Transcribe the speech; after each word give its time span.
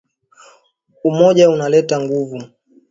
Umoja 1.09 1.49
unaleta 1.49 1.99
nguvu 2.01 2.41